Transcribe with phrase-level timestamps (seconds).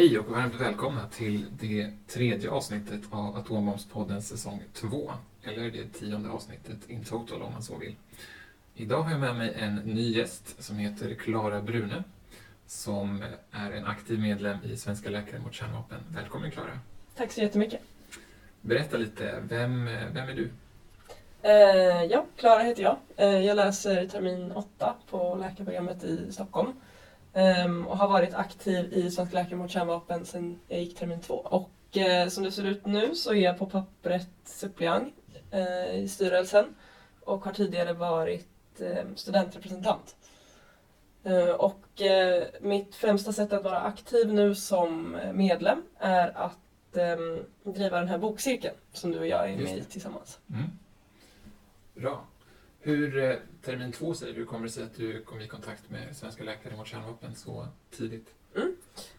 [0.00, 5.12] Hej och varmt välkomna till det tredje avsnittet av Atombombspodden säsong 2.
[5.42, 7.94] Eller det tionde avsnittet in total om man så vill.
[8.74, 12.04] Idag har jag med mig en ny gäst som heter Klara Brune.
[12.66, 15.98] Som är en aktiv medlem i Svenska Läkare mot Kärnvapen.
[16.08, 16.78] Välkommen Klara.
[17.16, 17.80] Tack så jättemycket.
[18.60, 20.50] Berätta lite, vem, vem är du?
[21.42, 22.96] Eh, ja, Klara heter jag.
[23.16, 26.72] Eh, jag läser termin 8 på läkarprogrammet i Stockholm.
[27.32, 31.34] Ehm, och har varit aktiv i Svenska Läkare mot Kärnvapen sedan jag gick termin 2.
[31.34, 35.14] Och eh, som det ser ut nu så är jag på pappret suppleant
[35.50, 36.74] eh, i styrelsen
[37.20, 40.16] och har tidigare varit eh, studentrepresentant.
[41.24, 47.44] Eh, och eh, mitt främsta sätt att vara aktiv nu som medlem är att ehm,
[47.62, 50.38] driva den här bokcirkeln som du och jag är med i tillsammans.
[50.50, 50.70] Mm.
[51.94, 52.24] Bra.
[52.82, 56.16] Hur, eh, termin två säger du, kommer det sig att du kom i kontakt med
[56.16, 58.28] Svenska Läkare mot Kärnvapen så tidigt?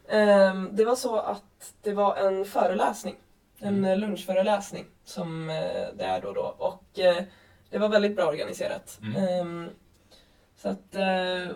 [0.10, 3.16] Ehm, Det var så att det var en föreläsning,
[3.60, 4.00] en Mm.
[4.00, 5.56] lunchföreläsning som eh,
[5.98, 6.56] det är då och då.
[6.58, 7.24] Och eh,
[7.70, 9.00] det var väldigt bra organiserat.
[9.02, 9.16] Mm.
[9.24, 9.70] Ehm,
[10.56, 10.96] Så att,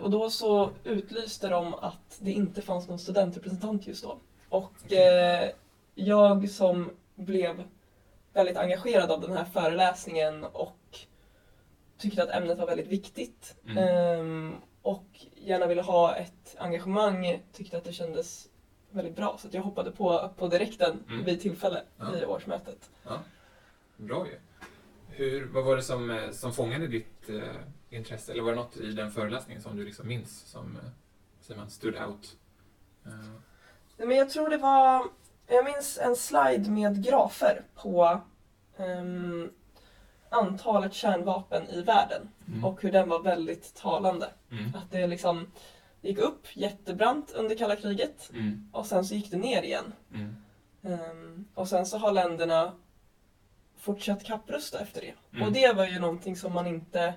[0.00, 4.18] och då så utlyste de att det inte fanns någon studentrepresentant just då.
[4.48, 5.50] Och eh,
[5.94, 7.62] jag som blev
[8.32, 10.76] väldigt engagerad av den här föreläsningen och
[11.98, 13.56] tyckte att ämnet var väldigt viktigt.
[13.66, 13.78] Mm.
[13.78, 18.48] Ehm, och gärna ville ha ett engagemang, tyckte att det kändes
[18.90, 19.38] väldigt bra.
[19.38, 21.24] Så jag hoppade på, på direkten Mm.
[21.24, 22.16] vid tillfälle Ja.
[22.18, 22.90] i årsmötet.
[23.04, 23.18] Ja,
[23.96, 24.38] bra ju.
[25.08, 27.42] Hur, vad var det som, eh, som fångade ditt eh,
[27.90, 28.32] intresse?
[28.32, 30.88] Eller var det något i den föreläsningen som du liksom minns som eh,
[31.40, 32.36] säger man, stood out?
[33.06, 33.10] Eh,
[33.96, 35.04] Nej, Men jag tror det var,
[35.46, 38.20] jag minns en slide med grafer på
[38.76, 39.50] ehm,
[40.28, 42.64] antalet kärnvapen i världen mm.
[42.64, 44.28] och hur den var väldigt talande.
[44.50, 44.74] Mm.
[44.74, 45.46] Att det liksom
[46.00, 48.70] gick upp jättebrant under kalla kriget Mm.
[48.72, 49.92] och sen så gick det ner igen.
[50.14, 50.36] Mm.
[50.82, 52.72] Ehm, och sen så har länderna
[53.78, 55.14] fortsatt kapprusta efter det.
[55.32, 55.46] Mm.
[55.46, 57.14] Och det var ju någonting som man inte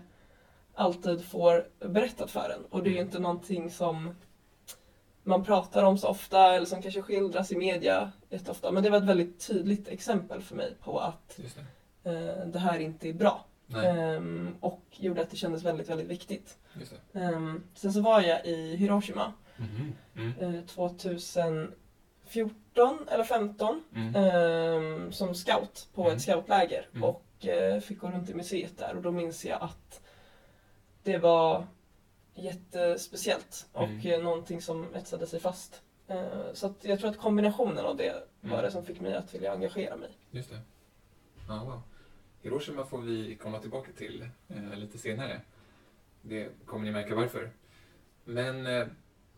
[0.75, 2.66] alltid får berättat för en.
[2.66, 3.08] Och det är ju Mm.
[3.08, 4.16] inte någonting som
[5.24, 8.72] man pratar om så ofta eller som kanske skildras i media jätteofta.
[8.72, 11.40] Men det var ett väldigt tydligt exempel för mig på att.
[12.04, 13.46] Eh, det här inte är bra.
[13.86, 16.58] Ehm, och gjorde att det kändes väldigt, väldigt viktigt.
[17.14, 19.94] Ehm, sen så var jag i Hiroshima Mhm.
[20.16, 20.56] Mm.
[20.56, 24.16] eh, 2014 eller 15 Mm.
[24.16, 26.16] ehm, som scout på Mm.
[26.16, 27.04] ett scoutläger Mm.
[27.04, 30.02] och eh, fick gå runt i museet där och då minns jag att
[31.04, 31.68] det var
[32.36, 34.12] jättespeciellt och Mm.
[34.12, 35.81] eh, någonting som etsade sig fast.
[36.08, 36.24] Eh,
[36.54, 38.62] så jag tror att kombinationen av det var Mm.
[38.64, 40.10] det som fick mig att vilja engagera mig.
[40.31, 40.60] Just det.
[41.50, 41.82] Ja, wow.
[42.42, 45.42] Hiroshima får vi komma tillbaka till eh, lite senare.
[46.22, 47.50] Det kommer ni märka varför.
[48.26, 48.88] Men eh,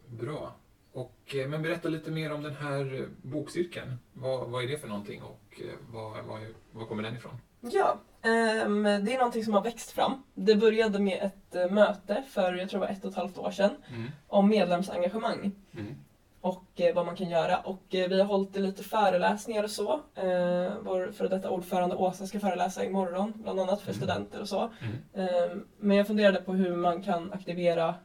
[0.08, 0.56] bra.
[0.94, 3.98] Och, eh, men berätta lite mer om den här eh, bokcirkeln.
[4.14, 6.42] Vad, vad är det för någonting och eh, vad, vad,
[6.72, 7.38] vad kommer den ifrån?
[7.62, 10.24] Ja, ehm, det är någonting som har växt fram.
[10.34, 13.38] Det började med ett eh, möte för, jag tror det var ett och ett halvt
[13.38, 14.08] år sedan, Mm.
[14.28, 15.52] om medlemsengagemang.
[15.74, 15.96] Mm.
[16.42, 17.58] Och eh, vad man kan göra.
[17.58, 19.94] Och eh, vi har hållit lite föreläsningar och så.
[20.16, 23.98] Eh, vår före detta ordförande Åsa ska föreläsa imorgon, bland annat för Mm.
[24.02, 24.72] studenter och så.
[25.14, 25.28] Mm.
[25.28, 27.96] Eh, men jag funderade på hur man kan aktivera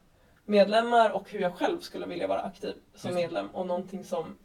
[0.45, 3.49] medlemmar och hur jag själv skulle vilja vara aktiv som Just medlem.
[3.51, 4.37] Och någonting som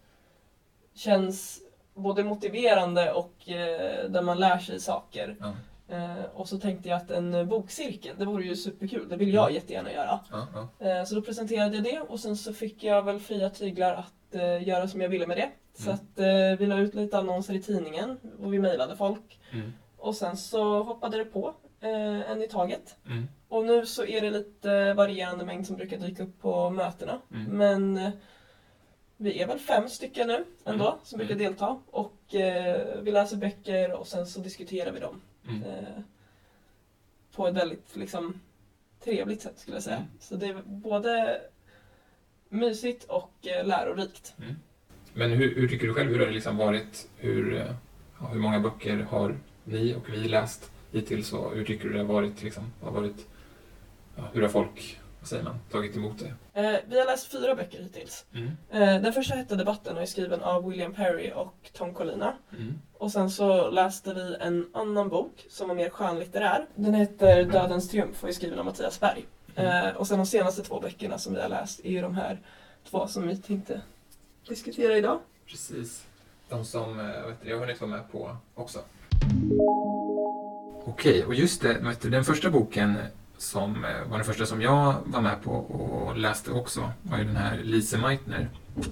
[0.93, 1.61] känns
[1.93, 5.35] både motiverande och eh, där man lär sig saker.
[5.39, 5.53] Ja.
[5.91, 9.09] Eh, och så tänkte jag att en bokcirkel, det vore ju superkul.
[9.09, 9.55] Det vill jag Mm.
[9.55, 10.19] jättegärna göra.
[10.31, 10.47] Ja,
[10.79, 10.87] ja.
[10.87, 14.35] Eh, Så då presenterade jag det och sen så fick jag väl fria tyglar att
[14.35, 15.49] eh, göra som jag ville med det.
[15.73, 15.95] Så Mm.
[15.95, 19.39] att eh, vi la ut lite annonser i tidningen och vi mejlade folk.
[19.53, 19.73] Mm.
[19.97, 21.53] Och sen så hoppade det på
[22.27, 22.95] en i taget.
[23.05, 23.27] Mm.
[23.49, 27.21] Och nu så är det lite varierande mängd som brukar dyka upp på mötena.
[27.33, 27.57] Mm.
[27.57, 28.11] Men
[29.17, 30.99] vi är väl fem stycken nu ändå Mm.
[31.03, 31.79] som brukar delta.
[31.91, 32.13] Och
[33.01, 35.21] vi läser böcker och sen så diskuterar vi dem.
[35.47, 35.63] Mm.
[35.63, 36.03] Eh,
[37.35, 38.33] på ett väldigt liksom,
[39.03, 39.95] trevligt sätt skulle jag säga.
[39.95, 40.09] Mm.
[40.19, 41.41] Så det är både
[42.49, 44.33] mysigt och eh, lärorikt.
[44.37, 44.55] Mm.
[45.13, 47.09] Men hur, hur tycker du själv, hur har det liksom varit?
[47.17, 47.75] Hur, eh,
[48.19, 51.99] ja, hur många böcker har ni och vi läst hittills och hur tycker du det
[51.99, 52.43] har varit?
[52.43, 53.27] Liksom, har varit
[54.15, 56.61] ja, hur har folk, vad säger man, tagit emot det?
[56.61, 58.25] Eh, vi har läst fyra böcker hittills.
[58.33, 58.51] Mm.
[58.71, 62.33] Eh, den första hette Debatten och är skriven av William Perry och Tom Collina.
[62.57, 62.73] Mm.
[62.97, 66.65] Och sen så läste vi en annan bok som var mer skönlitterär.
[66.75, 69.25] Den heter Dödens triumf och är skriven av Mattias Berg.
[69.55, 69.87] Mm.
[69.87, 72.39] Eh, och sen de senaste två böckerna som vi har läst är ju de här
[72.89, 73.81] två som vi tänkte
[74.47, 75.19] diskutera idag.
[75.47, 76.05] Precis.
[76.49, 78.79] De som eh, vet du, jag har hunnit vara med på också.
[80.85, 82.97] Okej, och just det, du, den första boken
[83.41, 87.23] som eh, var den första som jag var med på och läste också var ju
[87.23, 88.49] den här Lise Meitner,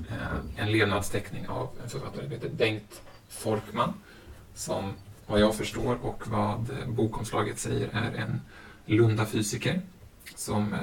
[0.10, 3.94] eh, en levnadsteckning av en författare som heter Bengt Folkman
[4.54, 4.94] som
[5.28, 8.42] vad jag förstår och vad eh, bokomslaget säger är en
[8.86, 9.82] Lunda-fysiker
[10.36, 10.76] som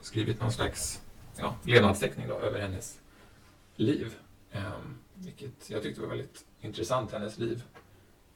[0.00, 1.00] skrivit någon slags
[1.36, 2.98] ja, levnadsteckning då, över hennes
[3.76, 4.14] liv.
[4.52, 7.62] Ehm, vilket jag tyckte var väldigt intressant, hennes liv.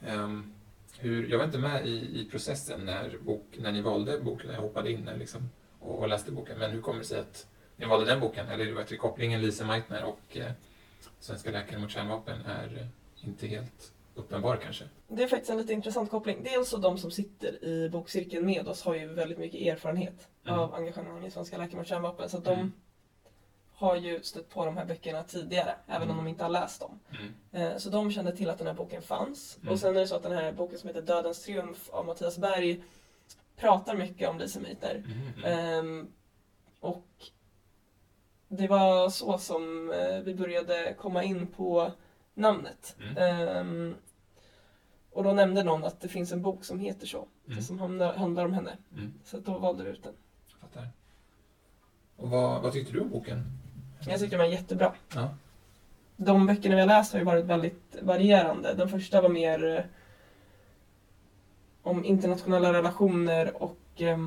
[0.06, 0.52] Ehm,
[0.98, 4.54] hur, jag var inte med i, i processen när, bok, när ni valde boken, när
[4.54, 5.50] jag hoppade in liksom,
[5.80, 6.58] och, och, läste boken.
[6.58, 7.46] Men hur kommer det sig att
[7.76, 8.48] ni valde den boken?
[8.48, 10.52] Eller det var till kopplingen Lise Meitner och eh,
[11.20, 14.84] Svenska läkare mot kärnvapen är eh, inte helt uppenbar kanske.
[15.08, 16.42] Det är faktiskt en lite intressant koppling.
[16.44, 20.58] Dels så de som sitter i bokcirkeln med oss har ju väldigt mycket erfarenhet mm.
[20.58, 22.28] av engagemang i Svenska läkare mot kärnvapen.
[22.28, 22.72] Så att mm.
[23.76, 26.10] Har ju stött på de här böckerna tidigare, även mm.
[26.10, 27.00] om de inte har läst dem.
[27.10, 27.32] Mm.
[27.52, 29.58] Eh, så de kände till att den här boken fanns.
[29.62, 29.72] Mm.
[29.72, 32.38] Och sen är det så att den här boken som heter Dödens triumf av Mattias
[32.38, 32.82] Berg
[33.56, 35.04] pratar mycket om Lise Meitner.
[35.78, 36.12] Um,
[36.80, 37.06] och
[38.48, 41.92] det var så som eh, vi började komma in på
[42.34, 42.96] namnet.
[43.60, 43.94] Um,
[45.12, 47.28] och då nämnde någon att det finns en bok som heter så,
[47.66, 48.76] som handlar, om henne.
[49.24, 50.14] Så då valde vi ut den.
[50.60, 50.88] Fattar.
[52.16, 53.63] Och vad, vad tyckte du om boken?
[54.00, 54.92] Jag tyckte den var jättebra.
[55.14, 55.28] Ja.
[56.16, 58.74] De böckerna vi har läst har ju varit väldigt varierande.
[58.74, 59.84] Den första var mer eh,
[61.82, 64.18] om internationella relationer och eh,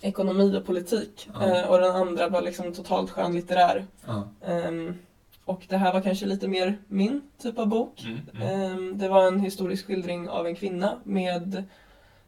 [0.00, 1.30] ekonomi och politik.
[1.34, 1.46] Ja.
[1.46, 3.86] Eh, och den andra var liksom totalt skönlitterär.
[4.06, 4.28] Ja.
[4.40, 4.98] Um,
[5.44, 8.04] och det här var kanske lite mer min typ av bok.
[8.04, 8.72] Mm, mm.
[8.72, 11.64] Um, det var en historisk skildring av en kvinna med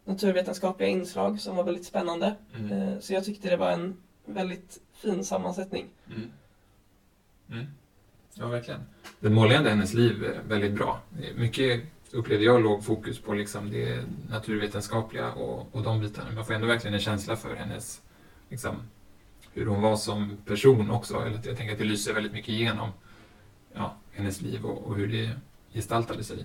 [0.04, 2.34] naturvetenskapliga inslag som var väldigt spännande.
[2.56, 2.72] Mm.
[2.72, 5.86] Uh, så jag tyckte det var en väldigt fin sammansättning.
[6.06, 6.30] Mm.
[7.50, 7.66] Mm.
[8.34, 8.80] Ja, verkligen.
[9.20, 11.00] Den målade hennes liv väldigt bra.
[11.36, 11.82] Mycket
[12.12, 16.30] upplevde jag låg fokus på liksom det naturvetenskapliga och, och de bitarna.
[16.32, 18.02] Man får ändå verkligen en känsla för hennes,
[18.48, 18.76] liksom,
[19.52, 21.20] hur hon var som person också.
[21.20, 22.90] Eller jag tänker att det lyser väldigt mycket igenom
[23.72, 25.30] ja, hennes liv och, och hur det
[25.72, 26.44] gestaltade sig.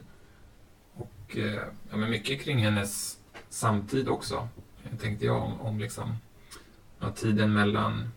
[0.94, 3.20] Och eh, ja, men mycket kring hennes
[3.50, 4.48] samtid också,
[5.02, 6.18] tänkte jag om, om liksom,
[7.00, 8.10] ja, tiden mellan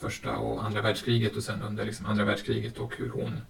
[0.00, 3.40] första och andra världskriget och sen under liksom andra världskriget och hur hon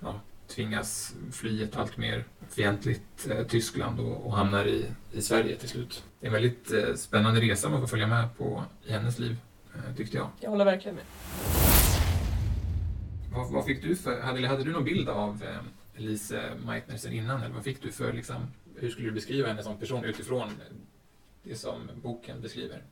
[0.00, 5.56] ja, tvingas fly ett allt mer fientligt eh, Tyskland och, och, hamnar i, i Sverige
[5.56, 6.04] till slut.
[6.20, 9.36] Det är en väldigt eh, spännande resa man får följa med på i hennes liv,
[9.74, 10.30] eh, tyckte jag.
[10.40, 11.04] Jag håller verkligen med.
[13.32, 17.12] Vad, vad fick du för, hade, hade du någon bild av eh, Lise Meitner sen
[17.12, 17.42] innan?
[17.42, 18.46] Eller vad fick du för, liksom,
[18.76, 20.48] hur skulle du beskriva henne som person utifrån
[21.42, 22.82] det som boken beskriver?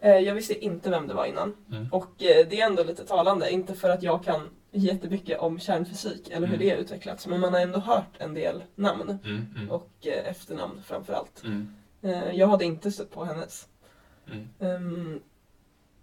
[0.00, 1.56] Eh, jag visste inte vem det var innan.
[1.70, 1.88] Mm.
[1.92, 6.30] Och eh, det är ändå lite talande, inte för att jag kan jättemycket om kärnfysik
[6.30, 6.68] eller hur mm.
[6.68, 9.46] det utvecklats, men man har ändå hört en del namn mm.
[9.56, 9.70] mm.
[9.70, 11.42] och eh, efternamn framförallt.
[11.44, 11.74] Mm.
[12.32, 13.68] Jag hade inte stött på hennes.
[14.58, 15.20] Um,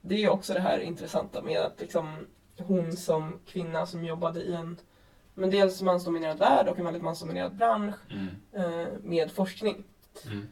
[0.01, 2.27] det är också det här intressanta med att liksom,
[2.57, 4.77] hon som kvinna som jobbade i en
[5.33, 8.88] men dels mansdominerad värld och en väldigt mansdominerad bransch mm.
[9.01, 9.83] med forskning.
[10.25, 10.48] Mm.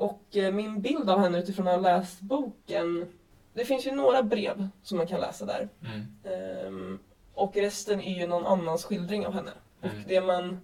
[0.00, 3.12] Och eh, min bild av henne utifrån att ha läst boken,
[3.54, 5.68] det finns ju några brev som man kan läsa där.
[5.84, 6.66] Mm.
[6.66, 6.98] Um,
[7.34, 9.50] och resten är ju någon annans skildring av henne.
[9.82, 9.96] Mm.
[9.96, 10.60] Och det man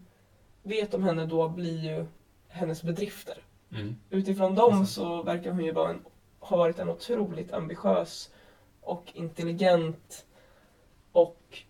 [0.63, 2.07] vet om henne då blir ju
[2.49, 3.39] hennes bedrifter.
[3.73, 3.97] Mm.
[4.11, 6.05] Utifrån dem så verkar hon ju vara en,
[6.41, 8.31] ha varit en otroligt ambitiös
[8.81, 10.27] och intelligent
[11.13, 11.63] och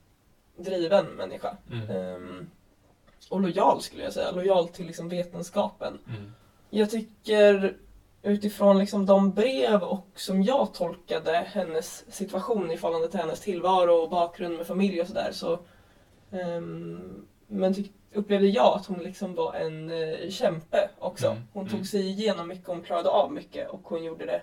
[0.57, 1.57] driven människa.
[1.91, 2.51] Um,
[3.31, 5.99] och lojal skulle jag säga, lojal till liksom vetenskapen.
[6.77, 7.77] Jag tycker
[8.23, 13.93] utifrån liksom de brev och som jag tolkade hennes situation i förhållande till hennes tillvaro
[13.93, 15.59] och bakgrund med familj och sådär så
[16.31, 17.75] um, men
[18.13, 21.27] upplevde jag att hon liksom var en uh, kämpe också.
[21.27, 21.85] Mm, hon tog mm.
[21.85, 24.43] sig igenom mycket, hon klarade av mycket och hon gjorde det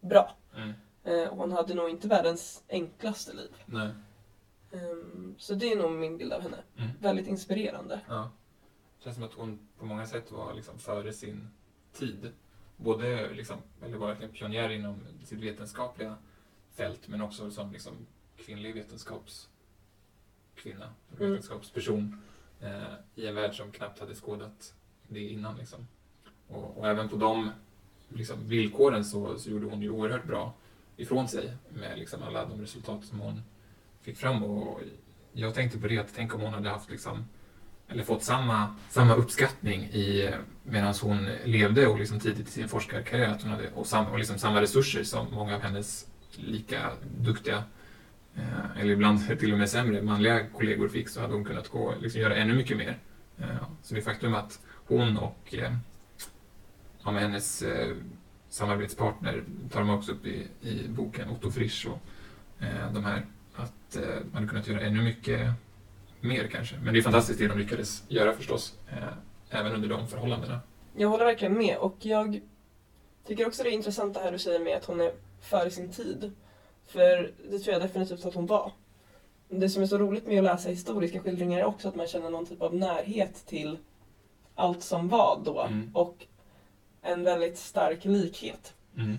[0.00, 0.36] bra.
[0.56, 0.72] Mm.
[1.08, 3.50] Uh, och hon hade nog inte världens enklaste liv.
[4.70, 6.58] Um, så det är nog min bild av henne.
[6.76, 6.90] Mm.
[7.00, 8.00] Väldigt inspirerande.
[8.08, 8.30] Ja.
[8.98, 11.48] Känns som att hon på många sätt var liksom före sin
[11.98, 12.32] tid.
[12.76, 16.16] Både liksom, eller var verkligen pionjär inom sitt vetenskapliga
[16.74, 17.92] fält men också som liksom
[18.36, 19.48] kvinnlig vetenskapskvinna,
[20.74, 21.30] mm.
[21.30, 22.22] vetenskapsperson
[22.60, 24.74] eh, i en värld som knappt hade skådat
[25.08, 25.56] det innan.
[25.56, 25.86] Liksom.
[26.48, 27.50] Och, och, även på de
[28.08, 30.54] liksom, villkoren så, så gjorde hon ju oerhört bra
[30.96, 33.42] ifrån sig med liksom, alla de resultat som hon
[34.00, 34.42] fick fram.
[34.42, 34.80] Och
[35.32, 37.24] jag tänkte på det, att tänk om hon hade haft liksom,
[37.88, 40.30] eller fått samma, samma uppskattning i,
[40.62, 44.18] medan hon levde och liksom tidigt i sin forskarkarriär att hon hade, och, sam, och
[44.18, 47.64] liksom samma resurser som många av hennes lika duktiga
[48.34, 51.94] eh, eller ibland till och med sämre manliga kollegor fick så hade hon kunnat gå,
[52.00, 52.98] liksom, göra ännu mycket mer.
[53.38, 53.46] Eh,
[53.82, 55.72] så det faktum att hon och eh,
[57.04, 57.96] ja, med hennes eh,
[58.48, 62.00] samarbetspartner tar de också upp i, i boken, Otto Frisch och
[62.64, 63.26] eh, de här
[63.56, 65.52] att eh, man hade kunnat göra ännu mycket
[66.26, 66.76] mer kanske.
[66.84, 70.60] Men det är fantastiskt det de lyckades göra förstås, eh, även under de förhållandena.
[70.96, 72.40] Jag håller verkligen med och jag
[73.26, 75.92] tycker också det är intressant det här du säger med att hon är före sin
[75.92, 76.32] tid.
[76.86, 78.72] För det tror jag definitivt att hon var.
[79.48, 82.30] Det som är så roligt med att läsa historiska skildringar är också att man känner
[82.30, 83.78] någon typ av närhet till
[84.54, 85.90] allt som var då Mm.
[85.94, 86.26] och
[87.02, 88.74] en väldigt stark likhet.
[88.96, 89.16] Mm.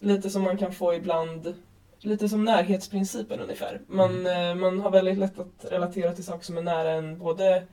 [0.00, 1.54] Lite som man kan få ibland,
[2.00, 3.80] lite som närhetsprincipen ungefär.
[3.86, 7.66] Man, eh, man har väldigt lätt att relatera till saker som är nära en både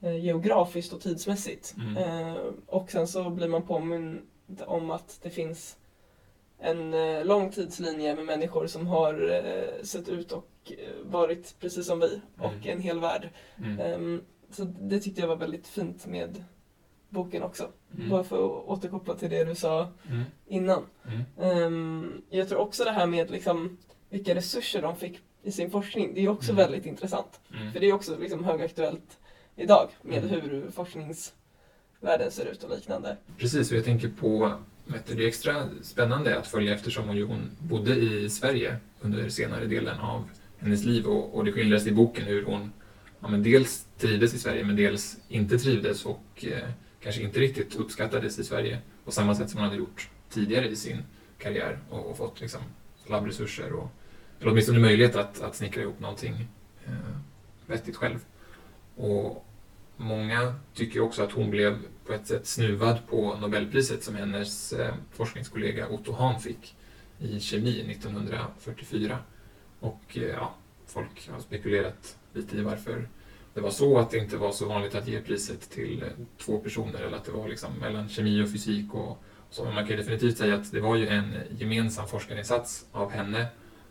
[0.00, 1.74] eh, geografiskt och tidsmässigt.
[1.76, 1.96] Mm.
[1.96, 2.36] Eh,
[2.66, 4.20] och sen så blir man påmind
[4.66, 5.76] om att det finns
[6.60, 6.90] en
[7.26, 9.42] lång tidslinje med människor som har
[9.84, 10.72] sett ut och
[11.02, 12.68] varit precis som vi och Mm.
[12.68, 13.28] en hel värld.
[13.58, 13.80] Mm.
[13.80, 16.44] Ehm, så det tyckte jag var väldigt fint med
[17.08, 17.68] boken också.
[17.96, 18.10] Mm.
[18.10, 20.22] Bara för att återkoppla till det du sa Mm.
[20.48, 20.82] innan.
[21.06, 21.22] Mm.
[21.64, 23.76] Ehm, jag tror också det här med liksom,
[24.10, 26.56] vilka resurser de fick i sin forskning, det är också Mm.
[26.64, 27.40] väldigt intressant.
[27.56, 27.72] Mm.
[27.72, 29.18] För det är också liksom högaktuellt
[29.56, 30.30] idag med Mm.
[30.30, 33.16] hur forskningsvärlden ser ut och liknande.
[33.38, 34.52] Precis, och jag tänker på
[35.06, 40.24] det är extra spännande att följa eftersom hon, bodde i Sverige under senare delen av
[40.58, 42.72] hennes liv och, och det skildras i boken hur hon
[43.20, 46.68] ja, men dels trivdes i Sverige men dels inte trivdes och eh,
[47.08, 50.76] kanske inte riktigt uppskattades i Sverige på samma sätt som hon hade gjort tidigare i
[50.76, 51.02] sin
[51.38, 52.60] karriär och, och fått liksom,
[53.06, 53.90] labbresurser och
[54.40, 56.48] eller åtminstone möjlighet att, att snickra ihop någonting
[56.86, 56.92] eh,
[57.66, 58.18] vettigt själv.
[58.96, 59.44] Och
[60.00, 64.94] Många tycker också att hon blev på ett sätt snuvad på Nobelpriset som hennes eh,
[65.12, 66.76] forskningskollega Otto Hahn fick
[67.18, 69.18] i kemi 1944.
[69.80, 70.54] Och eh, ja,
[70.86, 73.08] folk har spekulerat lite i varför
[73.54, 76.58] det var så, att det inte var så vanligt att ge priset till eh, två
[76.58, 79.64] personer eller att det var liksom mellan kemi och fysik och så.
[79.64, 83.46] Men man kan ju definitivt säga att det var ju en gemensam forskarinsats av henne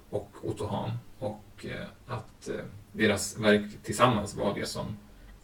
[0.09, 2.55] och Otto Hahn och eh, att eh,
[2.91, 4.97] deras verk tillsammans var det som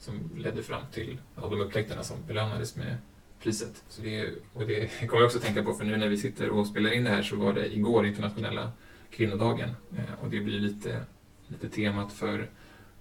[0.03, 2.97] som ledde fram till ja, de upptäckterna som belönades med
[3.43, 3.83] priset.
[3.89, 6.67] Så det, och det kommer jag också tänka på, för nu när vi sitter och
[6.67, 8.71] spelar in det här så var det igår internationella
[9.11, 11.05] kvinnodagen eh, och det blir lite,
[11.47, 12.49] lite temat för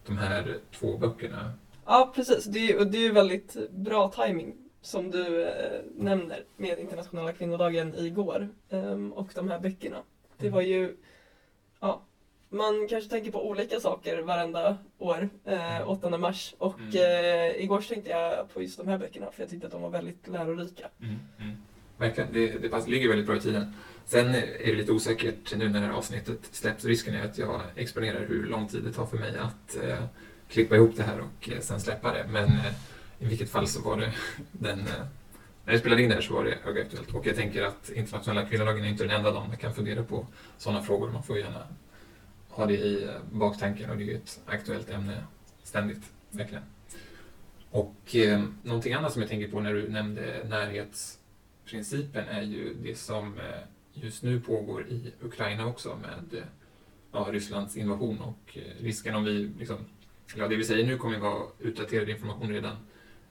[0.07, 1.53] de här två böckerna.
[1.87, 2.45] Ja, precis.
[2.45, 7.95] Det är, och det är väldigt bra timing som du eh, nämner med internationella kvinnodagen
[7.99, 9.97] igår ehm, och de här böckerna.
[10.37, 10.97] Det var ju,
[11.81, 12.03] ja,
[12.49, 16.55] man kanske tänker på olika saker varenda år, eh, 8 mars.
[16.59, 16.91] Och Mm.
[16.95, 19.91] eh, igår tänkte jag på just de här böckerna för jag tyckte att de var
[19.91, 20.89] väldigt lärorika.
[21.01, 21.57] Mm, mm.
[22.03, 23.75] Verkligen, det, det pass- ligger väldigt bra i tiden.
[24.07, 26.85] Sen är det lite osäkert nu när det här avsnittet släpps.
[26.85, 30.05] Risken är att jag exponerar hur lång tid det tar för mig att eh,
[30.49, 32.27] klippa ihop det här och eh, sen släppa det.
[32.31, 32.73] Men eh,
[33.19, 34.13] i vilket fall så var det
[34.53, 34.79] den...
[34.81, 34.87] Eh,
[35.65, 37.15] när jag spelade in det här så var det högaktuellt.
[37.15, 40.27] Och jag tänker att internationella kvinnodagen är inte den enda dagen man kan fundera på
[40.59, 41.11] sådana frågor.
[41.11, 41.67] Man får gärna
[42.49, 45.25] ha det i eh, baktanken och det är ju ett aktuellt ämne
[45.63, 46.65] ständigt, verkligen.
[47.71, 50.47] Och eh, någonting annat som jag tänker på när du nämnde
[51.65, 53.61] Principen är ju det som eh,
[53.93, 56.45] just nu pågår i Ukraina också med eh,
[57.13, 59.77] ja, Rysslands invasion och eh, risken om vi, liksom,
[60.37, 62.77] ja det vi säger nu kommer ju vara utdaterad information redan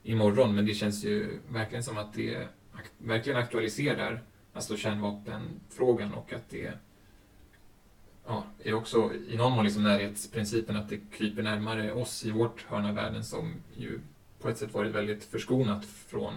[0.02, 2.48] imorgon men det känns ju verkligen som att det
[2.98, 4.22] verkligen aktualiserar
[4.52, 6.72] alltså kärnvapenfrågan och att det
[8.26, 12.62] ja, är också i någon mån liksom närhetsprincipen att det kryper närmare oss i vårt
[12.62, 14.00] hörn av världen som ju
[14.40, 16.34] på ett sätt varit väldigt förskonat från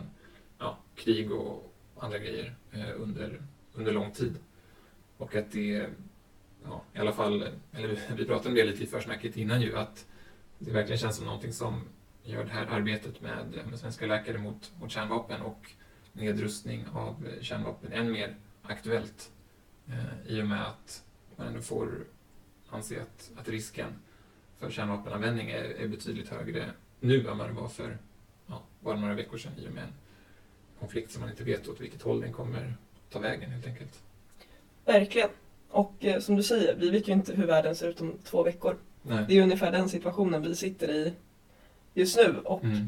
[0.59, 3.41] ja, krig och andra grejer eh, under,
[3.73, 4.35] under lång tid.
[5.17, 5.89] Och att det,
[6.63, 10.05] ja, i alla fall, eller vi- pratade om det lite i försnacket innan ju, att
[10.59, 11.81] det verkligen känns som någonting som
[12.23, 15.71] gör det här arbetet med, med svenska läkare mot, mot kärnvapen och
[16.13, 19.31] nedrustning av kärnvapen än mer aktuellt
[19.87, 21.03] eh, i och med att
[21.35, 22.03] man ändå får
[22.69, 23.87] anse att, att risken
[24.59, 27.97] för kärnvapenanvändning är, är betydligt högre nu än vad det var för
[28.47, 29.93] ja, bara några veckor sedan i och med en
[30.79, 32.74] konflikt som man inte vet åt vilket håll den kommer
[33.10, 34.00] ta vägen helt enkelt.
[34.86, 35.29] Verkligen.
[35.70, 38.44] Och eh, som du säger, vi vet ju inte hur världen ser ut om två
[38.44, 38.77] veckor.
[39.01, 39.25] Nej.
[39.27, 41.13] Det är ungefär den situationen vi sitter i
[41.94, 42.36] just nu.
[42.44, 42.88] Och Mm.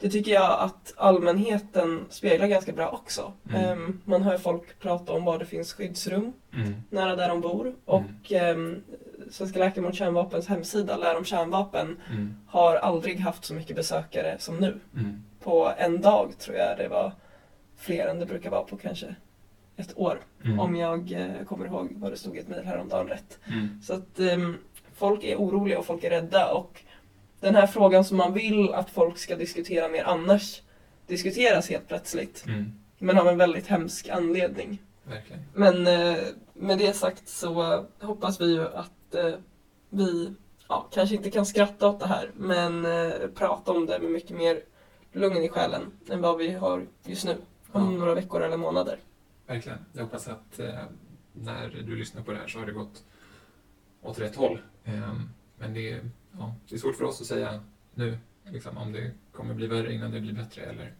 [0.00, 3.32] det tycker jag att allmänheten speglar ganska bra också.
[3.50, 3.64] Mm.
[3.64, 6.74] Ehm, man hör folk prata om var det finns skyddsrum Mm.
[6.90, 7.74] nära där de bor.
[7.84, 8.82] Och ehm,
[9.30, 12.34] Svenska Läkare mot Kärnvapens hemsida, Lär om kärnvapen, Mm.
[12.46, 14.80] har aldrig haft så mycket besökare som nu.
[15.42, 17.12] På en dag tror jag det var
[17.76, 19.14] fler än det brukar vara på kanske
[19.76, 20.20] ett år.
[20.44, 20.60] Mm.
[20.60, 23.38] Om jag eh, kommer ihåg vad det stod i ett mejl häromdagen rätt.
[23.46, 23.82] Mm.
[23.82, 24.56] Så att ehm,
[24.94, 26.82] folk är oroliga och folk är rädda och
[27.40, 30.62] den här frågan som man vill att folk ska diskutera mer annars
[31.06, 32.46] diskuteras helt plötsligt.
[32.46, 32.72] Mm.
[32.98, 34.78] Men av en väldigt hemsk anledning.
[35.04, 35.42] Verkligen.
[35.54, 36.18] Men eh,
[36.54, 39.34] med det sagt så hoppas vi ju att eh,
[39.90, 40.34] vi
[40.68, 44.36] ja, kanske inte kan skratta åt det här men eh, prata om det med mycket
[44.36, 44.60] mer
[45.12, 47.36] lugn i själen än vad vi har just nu
[47.72, 47.98] om Ja.
[47.98, 48.98] några veckor eller månader.
[49.46, 49.78] Verkligen.
[49.92, 50.74] Jag hoppas att eh,
[51.32, 53.04] när du lyssnar på det här så har det gått
[54.02, 54.60] åt rätt håll.
[54.84, 55.14] Eh,
[55.58, 57.62] men det är, ja, det är svårt för oss att säga
[57.94, 60.94] nu liksom, om det kommer bli värre innan det blir bättre eller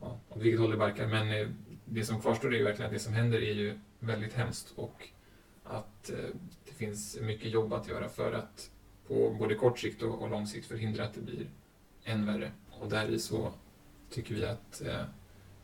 [0.00, 1.06] ja, åt vilket håll det barkar.
[1.06, 1.48] Men eh,
[1.84, 5.08] det som kvarstår är ju verkligen att det som händer är ju väldigt hemskt och
[5.64, 6.16] att eh,
[6.64, 8.70] det finns mycket jobb att göra för att
[9.08, 11.46] på både kort sikt och, och lång sikt förhindra att det blir
[12.04, 12.52] än värre.
[12.80, 13.52] Och där i så
[14.10, 15.00] tycker vi att eh,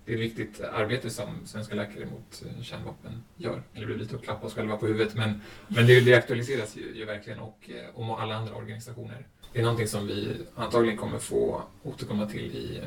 [0.04, 3.62] det är ett viktigt arbete som Svenska Läkare mot eh, Kärnvapen gör.
[3.74, 6.76] Eller vi blir lite att klappa oss själva på huvudet, men, men det, det aktualiseras
[6.76, 9.26] ju, ju verkligen och eh, och alla andra organisationer.
[9.52, 12.84] Det är någonting som vi antagligen kommer få återkomma till i eh,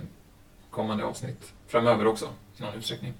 [0.69, 3.13] kommande avsnitt framöver också i någon utsträckning.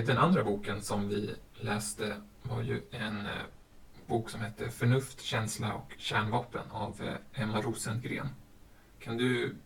[0.00, 3.32] Den andra boken som vi läste var ju en eh,
[4.06, 8.28] bok som hette Förnuft, känsla och kärnvapen av eh, Emma Rosengren.
[8.98, 9.56] Kan du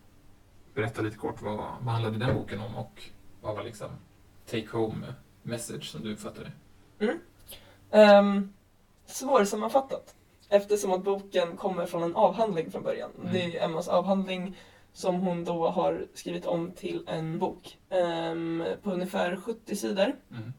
[0.74, 3.02] berätta lite kort vad, vad handlade den boken om och
[3.40, 3.88] vad var liksom
[4.50, 6.52] take home message som du uppfattade?
[7.90, 8.52] Um,
[9.06, 10.14] svårsammanfattat
[10.48, 13.10] eftersom att boken kommer från en avhandling från början.
[13.18, 13.32] Mm.
[13.32, 14.56] Det är Emmas avhandling
[14.98, 20.16] som hon då har skrivit om till en bok ehm, på ungefär 70 sidor.
[20.30, 20.52] Mm.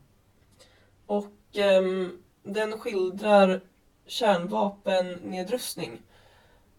[1.05, 3.61] Och ehm, den skildrar
[4.05, 6.01] kärnvapennedrustning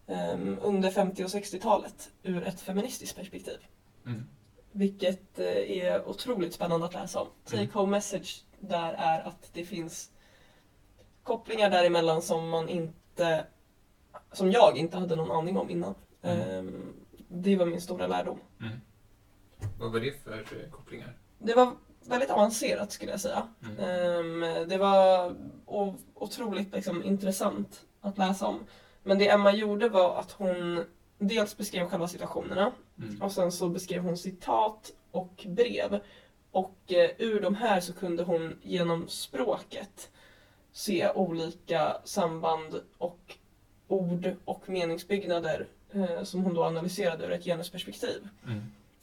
[0.07, 3.57] ehm, under 50 och 60-talet ur ett feministiskt perspektiv.
[4.05, 4.23] Mm.
[4.71, 7.27] Vilket eh, är otroligt spännande att läsa om.
[7.27, 7.65] Mm.
[7.67, 10.11] Take home message där är att det finns
[11.23, 13.45] kopplingar däremellan som man inte
[14.31, 15.95] som jag inte hade någon aning om innan.
[16.21, 16.49] Mm.
[16.49, 17.00] Ehm,
[17.31, 18.39] det var min stora lärdom.
[18.61, 18.73] Mm.
[19.79, 21.17] Vad var det för eh, kopplingar?
[21.39, 21.73] Det var
[22.05, 23.47] väldigt avancerat skulle jag säga.
[23.63, 23.79] Mm.
[24.43, 25.35] Ehm, det var
[26.13, 28.59] otroligt liksom, intressant att läsa om.
[29.03, 30.85] Men det Emma gjorde var att hon
[31.17, 33.21] dels beskrev själva situationerna Mm.
[33.21, 35.99] och sen så beskrev hon citat och brev.
[36.51, 40.09] Och eh, ur de här så kunde hon genom språket
[40.71, 43.35] se olika samband och
[43.87, 45.67] ord och meningsbyggnader
[46.23, 48.27] som hon då analyserade ur ett genusperspektiv.
[48.45, 48.61] Mm.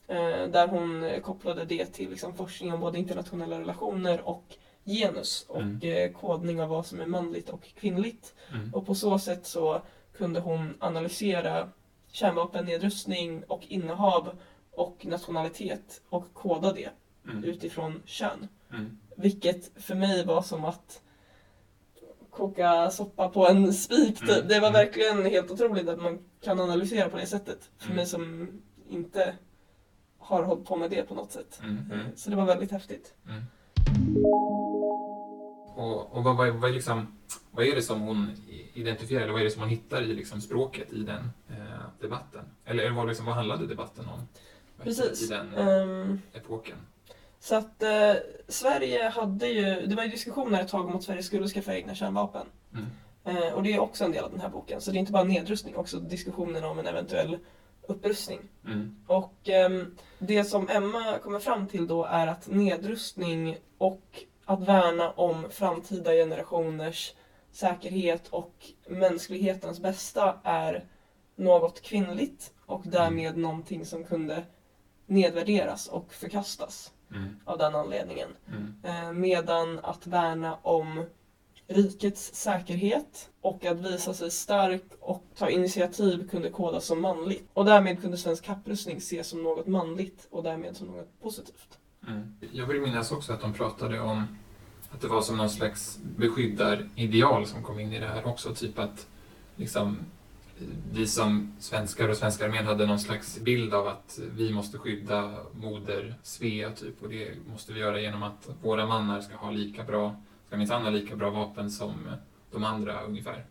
[0.09, 4.44] Eh, där hon eh, kopplade det till liksom, forskning om både internationella relationer och
[4.85, 5.81] genus och Mm.
[5.83, 8.35] eh, kodning av vad som är manligt och kvinnligt.
[8.55, 8.74] Mm.
[8.74, 9.83] Och på så sätt så
[10.16, 11.68] kunde hon analysera
[12.11, 14.38] kärnvapennedrustning och innehav
[14.70, 16.88] och nationalitet och koda det
[17.29, 17.44] Mm.
[17.44, 18.48] utifrån kön.
[18.72, 18.98] Mm.
[19.16, 21.03] Vilket för mig var som att
[22.38, 24.29] koka soppa på en spik typ.
[24.31, 24.48] Mm.
[24.48, 24.72] Det var Mm.
[24.72, 27.70] verkligen helt otroligt att man kan analysera på det sättet.
[27.79, 27.96] För Mm.
[27.96, 28.48] mig som
[28.88, 29.35] inte
[30.18, 31.61] har hållit på med det på något sätt.
[31.62, 31.79] Mm.
[31.92, 32.07] Mm.
[32.16, 33.14] Så det var väldigt häftigt.
[33.29, 33.42] Mm.
[35.77, 37.07] Och, och vad, vad, vad, liksom,
[37.51, 38.31] vad är det som hon
[38.74, 41.57] identifierar, eller vad är det som hon hittar i liksom språket i den eh,
[42.01, 42.44] debatten?
[42.64, 44.20] Eller, vad, liksom, vad handlade debatten om?
[44.83, 45.22] Precis.
[45.31, 46.77] I den Ehm, epoken?
[47.40, 48.14] Så att eh,
[48.48, 51.94] Sverige hade ju, det var ju diskussioner ett tag om att Sverige skulle skaffa egna
[51.94, 52.46] kärnvapen.
[52.72, 52.87] Mm.
[53.24, 54.81] Eh, och det är också en del av den här boken.
[54.81, 57.38] Så det är inte bara nedrustning, också diskussionen om en eventuell
[57.83, 58.40] upprustning.
[58.66, 58.96] Mm.
[59.07, 65.11] Och ehm, det som Emma kommer fram till då är att nedrustning och att värna
[65.11, 67.14] om framtida generationers
[67.53, 70.85] säkerhet och mänsklighetens bästa är
[71.37, 74.44] något kvinnligt och därmed någonting som kunde
[75.07, 77.37] nedvärderas och förkastas Mm.
[77.44, 78.29] av den anledningen.
[78.49, 78.75] Mm.
[78.83, 81.05] Eh, medan att värna om
[81.66, 87.49] rikets säkerhet och att visa sig stark och ta initiativ kunde kodas som manligt.
[87.53, 91.79] Och därmed kunde svensk kapprustning ses som något manligt och därmed som något positivt.
[92.09, 92.35] Mm.
[92.53, 94.38] Jag vill minnas också att de pratade om
[94.90, 98.55] att det var som någon slags beskyddarideal som kom in i det här också.
[98.55, 99.07] Typ att
[99.57, 99.99] liksom,
[100.92, 105.35] vi som svenskar och svenska armén hade någon slags bild av att vi måste skydda
[105.53, 109.85] moder Svea typ och det måste vi göra genom att våra mannar ska ha lika
[109.85, 110.16] bra,
[110.47, 111.94] ska minsann ha lika bra vapen som
[112.51, 113.44] de andra ungefär.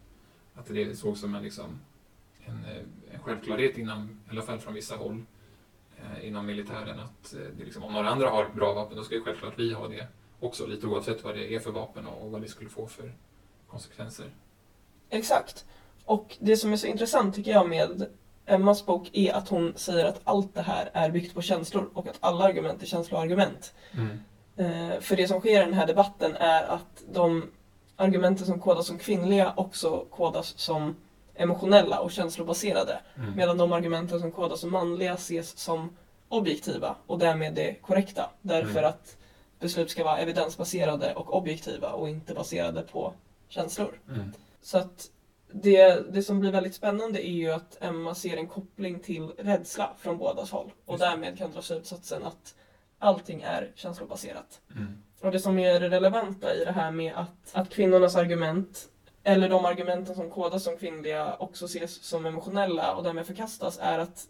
[0.56, 1.80] Att det såg som en, liksom,
[2.46, 5.24] en, eh, en självklarhet inom, i alla fall från vissa håll
[5.98, 9.16] eh, inom militären att eh, det liksom, om några andra har bra vapen då ska
[9.16, 10.08] ju självklart vi ha det
[10.40, 13.12] också lite oavsett vad det är för vapen och, och vad det skulle få för
[13.68, 14.26] konsekvenser.
[15.10, 15.66] Exakt.
[16.08, 18.06] Och det som är så intressant tycker jag med
[18.46, 22.08] Emmas bok är att hon säger att allt det här är byggt på känslor och
[22.08, 23.74] att alla argument är känsloargument.
[24.58, 27.52] Eh, för det som sker i den här debatten är att de
[27.96, 30.96] argumenten som kodas som kvinnliga också kodas som
[31.36, 33.00] emotionella och känslobaserade.
[33.18, 33.36] Mm.
[33.36, 35.98] Medan de argumenten som kodas som manliga ses som
[36.30, 38.30] objektiva och därmed det korrekta.
[38.42, 38.90] Därför Mm.
[38.90, 39.18] att
[39.60, 43.14] beslut ska vara evidensbaserade och objektiva och inte baserade på
[43.50, 44.00] känslor.
[44.10, 44.34] Mm.
[44.62, 45.10] Så att
[45.52, 49.96] det, det som blir väldigt spännande är ju att Emma ser en koppling till rädsla
[50.00, 52.56] från bådas håll och därmed kan dra slutsatsen att
[53.00, 54.62] allting är känslobaserat.
[54.76, 55.04] Mm.
[55.22, 58.90] Och det som är det relevanta i det här med att, att kvinnornas argument
[59.24, 64.00] eller de argumenten som kodas som kvinnliga också ses som emotionella och därmed förkastas är
[64.00, 64.28] att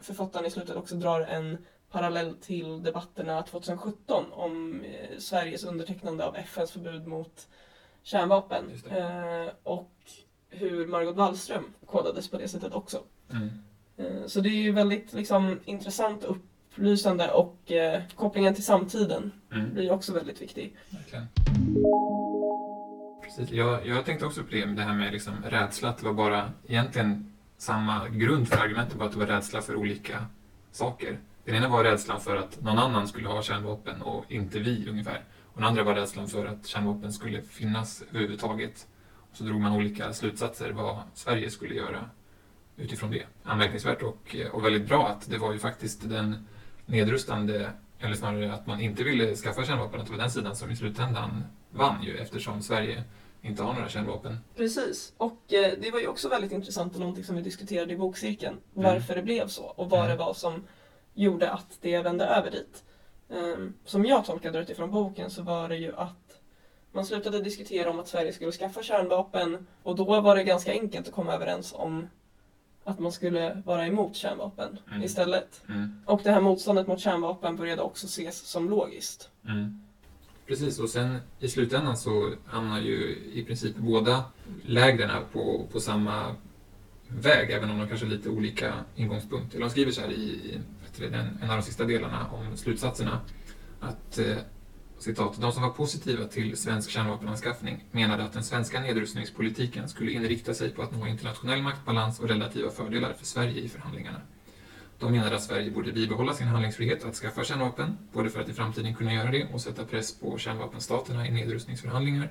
[0.00, 1.58] författaren i slutet också drar en
[1.90, 7.48] parallell till debatterna 2017 om eh, Sveriges undertecknande av FNs förbud mot
[8.02, 8.70] kärnvapen.
[8.90, 9.92] Eh, och
[10.50, 13.02] hur Margot Wallström kodades på det sättet också.
[13.32, 13.48] Mm.
[13.96, 16.36] Eh, så det är ju väldigt liksom, intressant och
[16.74, 19.74] upplysande och eh, kopplingen till samtiden Mm.
[19.74, 20.76] blir också väldigt viktig.
[23.22, 23.50] Precis.
[23.50, 26.50] Jag, jag tänkte också på det, det här med liksom rädsla, att det var bara
[26.66, 30.26] egentligen samma grund för argumentet, bara att det var rädsla för olika
[30.72, 31.18] saker.
[31.44, 35.24] Den ena var rädslan för att någon annan skulle ha kärnvapen och inte vi ungefär.
[35.46, 38.86] Och den andra var rädslan för att kärnvapen skulle finnas överhuvudtaget.
[39.32, 42.10] Så drog man olika slutsatser vad Sverige skulle göra
[42.76, 43.22] utifrån det.
[43.44, 46.46] Anmärkningsvärt och, och väldigt bra att det var ju faktiskt den
[46.86, 50.70] nedrustande, eller snarare att man inte ville skaffa kärnvapen, att det var den sidan som
[50.70, 53.04] i slutändan vann ju eftersom Sverige
[53.42, 54.38] inte har några kärnvapen.
[54.56, 57.96] Precis, och eh, det var ju också väldigt intressant och någonting som vi diskuterade i
[57.96, 58.56] bokcirkeln.
[58.74, 60.10] Varför det blev så och vad Mm.
[60.10, 60.64] det var som
[61.14, 62.84] gjorde att det vände över dit.
[63.30, 66.19] Ehm, som jag tolkade det utifrån boken så var det ju att
[66.92, 71.08] man slutade diskutera om att Sverige skulle skaffa kärnvapen och då var det ganska enkelt
[71.08, 72.06] att komma överens om
[72.84, 75.02] att man skulle vara emot kärnvapen Mm.
[75.02, 75.62] istället.
[75.68, 76.02] Mm.
[76.06, 79.30] Och det här motståndet mot kärnvapen började också ses som logiskt.
[79.48, 79.82] Mm.
[80.46, 84.24] Precis, och sen i slutändan så hamnar ju i princip båda
[84.66, 86.36] lägren på, på samma
[87.08, 89.54] väg, även om de kanske har lite olika ingångspunkt.
[89.54, 90.60] Eller de skriver så här i, i
[91.42, 93.20] en av de sista delarna om slutsatserna,
[93.80, 94.36] att eh,
[95.02, 100.54] citat, de som var positiva till svensk kärnvapenanskaffning menade att den svenska nedrustningspolitiken skulle inrikta
[100.54, 104.20] sig på att nå internationell maktbalans och relativa fördelar för Sverige i förhandlingarna.
[104.98, 108.52] De menade att Sverige borde bibehålla sin handlingsfrihet att skaffa kärnvapen, både för att i
[108.52, 112.30] framtiden kunna göra det och sätta press på kärnvapenstaterna i nedrustningsförhandlingar.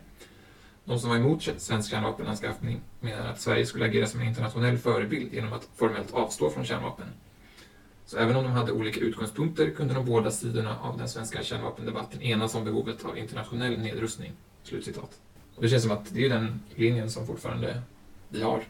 [0.84, 5.34] De som var emot svensk kärnvapenanskaffning menade att Sverige skulle agera som en internationell förebild
[5.34, 7.08] genom att formellt avstå från kärnvapen.
[8.10, 12.22] Så även om de hade olika utgångspunkter kunde de båda sidorna av den svenska kärnvapendebatten
[12.22, 14.32] enas om behovet av internationell nedrustning.
[14.64, 15.20] Slutcitat.
[15.56, 17.82] Och det känns som att det är den linjen som fortfarande
[18.30, 18.64] vi har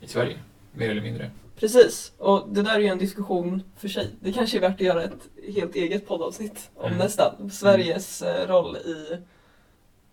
[0.00, 0.38] i Sverige,
[0.72, 1.30] mer eller mindre.
[1.56, 4.10] Precis, och det där är ju en diskussion för sig.
[4.20, 6.98] Det kanske är värt att göra ett helt eget poddavsnitt om Mm.
[6.98, 7.50] nästan.
[7.50, 9.16] Sveriges eh, roll i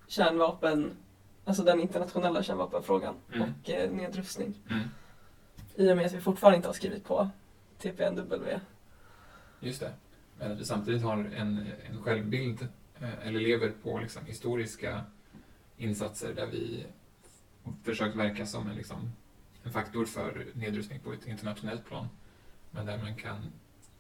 [0.08, 0.92] kärnvapen,
[1.46, 3.50] alltså den internationella kärnvapenfrågan Mm.
[3.64, 4.54] och eh, nedrustning.
[4.70, 4.84] Mm.
[5.76, 7.30] I och med att vi fortfarande inte har skrivit på
[7.84, 8.60] TPNW.
[9.60, 9.94] Just det.
[10.40, 12.68] Men att vi samtidigt har en, en självbild,
[13.00, 15.04] eh, eller lever på liksom historiska
[15.78, 16.86] insatser där vi
[17.84, 19.12] försökt verka som en, liksom,
[19.64, 22.08] en faktor för nedrustning på ett internationellt plan.
[22.72, 23.52] Men där man kan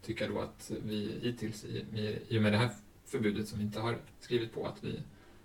[0.01, 2.69] tycka då att vi hittills, i, i, i och med det här
[3.05, 5.03] förbudet som vi inte har skrivit på, att vi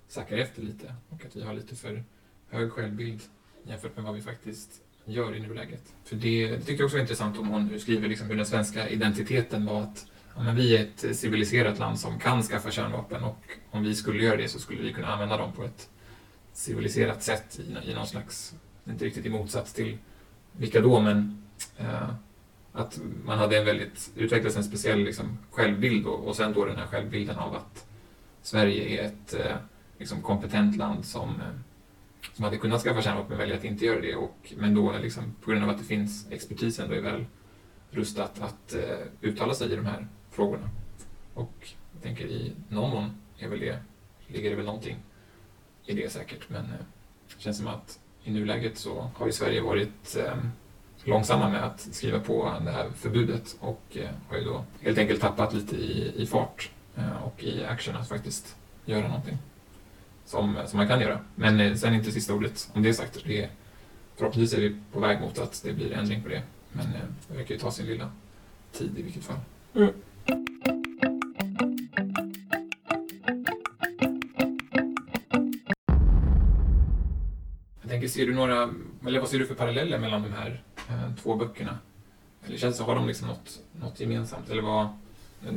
[0.09, 2.05] sackar efter lite och att vi har lite för
[2.49, 3.23] hög självbild
[3.63, 5.83] jämfört med vad vi faktiskt gör i nuläget.
[6.05, 8.89] För det, det tyckte jag också var intressant om hon skriver liksom hur den svenska
[8.89, 13.45] identiteten var att ja, men vi är ett civiliserat land som kan skaffa kärnvapen och
[13.71, 15.89] om vi skulle göra det så skulle vi kunna använda dem på ett
[16.53, 19.99] civiliserat sätt i, i någon slags, inte riktigt i motsats till
[20.53, 21.43] vilka då, men
[21.79, 22.09] eh,
[22.73, 26.77] att man hade en väldigt, utvecklades en speciell liksom, självbild och, och sen då den
[26.77, 27.87] här självbilden av att
[28.43, 29.57] Sverige är ett eh,
[29.99, 31.61] liksom, kompetent land som, eh,
[32.35, 35.51] som hade kunnat skaffa kärnvapen väljer att inte göra det och, men då liksom, på
[35.51, 37.27] grund av att det finns expertis ändå är väl
[37.91, 40.71] rustat att eh, uttala sig i de här frågorna.
[41.35, 43.79] Och jag tänker i någon mån är väl det,
[44.27, 44.97] ligger det väl någonting
[45.87, 46.71] i det säkert men eh,
[47.37, 50.37] det känns som att i nuläget så har ju Sverige varit eh,
[51.05, 55.21] långsamma med att skriva på det här förbudet och eh, har ju då helt enkelt
[55.21, 59.39] tappat lite i, i fart eh, och i action att faktiskt göra någonting
[60.29, 61.21] som, som man kan göra.
[61.35, 63.19] Men eh, sen inte sista ordet om det sagt.
[63.25, 63.51] Det är,
[64.17, 66.43] förhoppningsvis är vi på väg mot att det blir ändring på det.
[66.73, 68.11] Men eh, det verkar ju ta sin lilla
[68.73, 69.37] tid i vilket fall.
[69.75, 69.91] Mm.
[77.81, 78.71] Jag tänker, ser du några,
[79.07, 81.79] eller vad ser du för paralleller mellan de här eh, två böckerna?
[82.47, 84.51] Eller känns det, har de liksom något, något gemensamt?
[84.51, 84.89] Eller vad,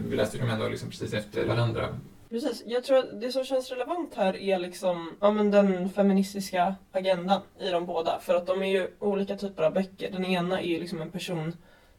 [0.09, 1.89] vi läste dem ändå liksom precis efter varandra.
[2.31, 6.75] Precis, jag tror att det som känns relevant här är liksom ja, men den feministiska
[6.91, 8.19] agendan i de båda.
[8.19, 10.11] För att de är ju olika typer av böcker.
[10.11, 11.57] Den ena är ju liksom en person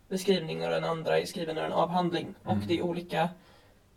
[0.08, 2.34] beskrivning och den andra är skriven ur en avhandling.
[2.44, 2.64] Och Mm.
[2.68, 3.28] det är olika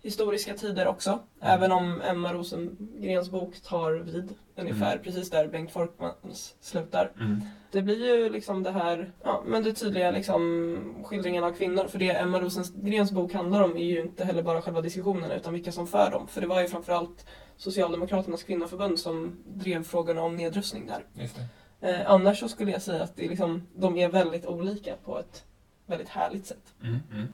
[0.06, 1.10] historiska tider också.
[1.10, 1.22] Mm.
[1.39, 5.04] Även om Emma Rosengrens bok tar vid ungefär Mm.
[5.04, 7.12] precis där Bengt Folkmans slutar.
[7.20, 7.41] Mm.
[7.72, 11.88] Det blir ju liksom det här, ja men det tydliga liksom skildringen av kvinnor.
[11.88, 15.54] För det Emma Rosengrens bok handlar om är ju inte heller bara själva diskussionen utan
[15.54, 16.28] vilka som för dem.
[16.28, 17.26] För det var ju framförallt
[17.58, 21.04] Socialdemokraternas kvinnoförbund som drev frågorna om nedrustning där.
[21.82, 25.44] Eh, annars så skulle jag säga att det liksom, de är väldigt olika på ett
[25.86, 26.74] väldigt härligt sätt.
[26.84, 27.28] Mm, mm.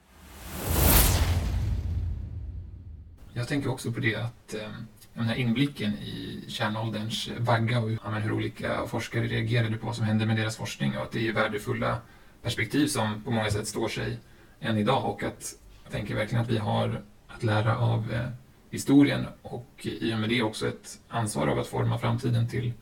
[3.33, 8.31] Jag tänker också på det att ehm, den här inblicken i kärnålderns vagga och hur
[8.31, 11.97] olika forskare reagerade på vad som hände med deras forskning och att det är värdefulla
[12.41, 14.17] perspektiv som på många sätt står sig
[14.59, 18.29] än idag och att jag tänker verkligen att vi har att lära av eh,
[18.69, 22.73] historien och i och med det också ett ansvar av att forma framtiden till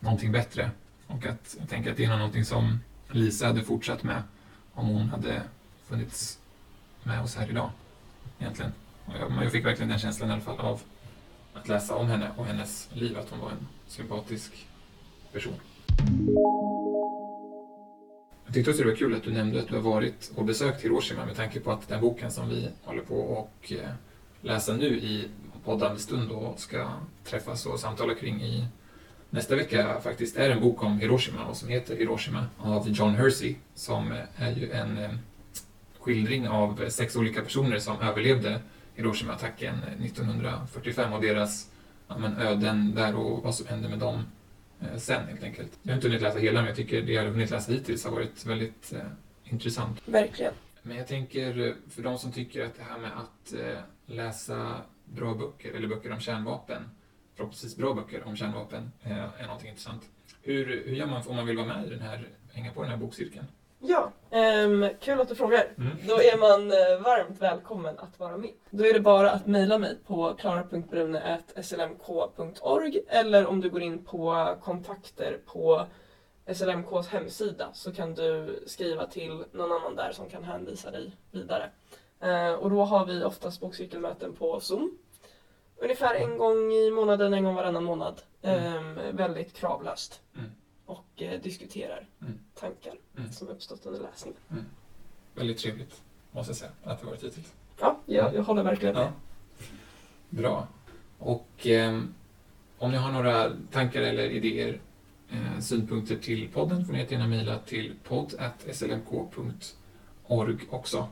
[0.00, 0.70] någonting bättre.
[1.06, 4.22] Och att jag tänker att det är någonting som Lisa hade fortsatt med
[4.72, 5.42] om hon hade
[5.86, 6.38] funnits
[7.02, 7.70] med oss här idag.
[8.38, 8.72] Egentligen.
[9.14, 10.80] Eh, jag, fick verkligen den känslan i alla fall av
[11.54, 14.66] att läsa om henne och hennes liv, att hon var en sympatisk
[15.32, 15.54] person.
[18.44, 20.84] Jag tyckte också det var kul att du nämnde att du har varit och besökt
[20.84, 23.90] Hiroshima med tanke på att den boken som vi håller på och eh,
[24.40, 25.28] läsa nu i
[25.64, 26.90] poddande stund och ska
[27.24, 28.64] träffas och samtala kring i
[29.30, 33.54] nästa vecka faktiskt är en bok om Hiroshima och som heter Hiroshima av John Hersey
[33.74, 35.18] som eh, är ju en
[35.98, 38.60] skildring av sex olika personer som överlevde
[38.98, 41.70] Hiroshima-attacken 1945 och deras
[42.08, 44.22] ja, men, öden där och vad som hände med dem
[44.80, 45.78] eh, sen helt enkelt.
[45.82, 48.04] Jag har inte hunnit läsa hela men jag tycker det jag har hunnit läsa hittills
[48.04, 49.00] har varit väldigt eh,
[49.44, 50.02] intressant.
[50.04, 50.52] Verkligen.
[50.82, 54.82] Men jag tänker eh, för de som tycker att det här med att eh, läsa
[55.04, 56.82] bra böcker eller böcker om kärnvapen,
[57.34, 60.02] förhoppningsvis bra böcker om kärnvapen, eh, är någonting intressant.
[60.42, 62.90] Hur, hur gör man om man vill vara med i den här, hänga på den
[62.90, 63.46] här bokcirkeln?
[63.80, 65.64] Ja, ehm, kul att du frågar.
[65.78, 65.96] Mm.
[66.08, 68.50] Då är man eh, varmt välkommen att vara med.
[68.70, 74.54] Då är det bara att mejla mig på klara.brune.slmk.org eller om du går in på
[74.62, 75.86] kontakter på
[76.54, 81.70] SLMKs hemsida så kan du skriva till någon annan där som kan hänvisa dig vidare.
[82.20, 84.98] Eh, och då har vi oftast bokcirkelmöten på Zoom.
[85.76, 88.20] Ungefär en gång i månaden, en gång varannan månad.
[88.42, 90.20] Ehm, väldigt kravlöst.
[90.34, 90.50] Mm.
[90.88, 92.38] Och eh, diskuterar Mm.
[92.54, 93.32] tankar Mm.
[93.32, 94.40] som uppstått under läsningen.
[95.34, 97.52] Väldigt trevligt, måste jag säga, att det varit hittills.
[97.80, 99.04] Ja, jag, jag håller verkligen med.
[99.04, 99.12] Ja.
[100.30, 100.68] Bra.
[101.18, 102.14] Och ehm,
[102.78, 104.80] om ni har några tankar eller idéer,
[105.30, 111.08] eh, synpunkter till podden får ni gärna mejla till podd.slmk.org också.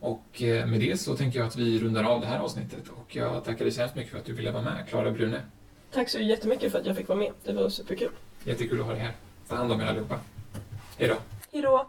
[0.00, 3.16] Och eh, med det så tänker jag att vi rundar av det här avsnittet och
[3.16, 5.42] jag tackar dig så hemskt mycket för att du ville vara med, Klara Brune.
[5.92, 7.32] Tack så jättemycket för att jag fick vara med.
[7.44, 8.10] Det var superkul.
[8.44, 9.12] Jättekul att ha dig här.
[9.48, 10.20] Ta hand om er allihopa.
[10.98, 11.16] Hej då.
[11.52, 11.86] Hej då.